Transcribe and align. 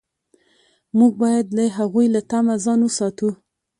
موږ 0.97 1.11
باید 1.21 1.45
د 1.57 1.59
هغوی 1.77 2.05
له 2.15 2.21
طمع 2.29 2.55
ځان 2.65 2.79
وساتو. 2.83 3.29